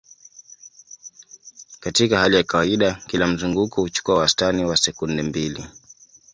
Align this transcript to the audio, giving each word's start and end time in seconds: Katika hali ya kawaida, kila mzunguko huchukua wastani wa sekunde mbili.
Katika 1.79 2.19
hali 2.19 2.35
ya 2.35 2.43
kawaida, 2.43 2.95
kila 3.07 3.27
mzunguko 3.27 3.81
huchukua 3.81 4.15
wastani 4.17 4.65
wa 4.65 4.77
sekunde 4.77 5.23
mbili. 5.23 5.65